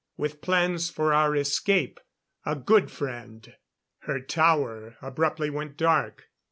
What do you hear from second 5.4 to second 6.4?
went dark.